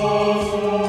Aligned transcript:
Deus. 0.00 0.79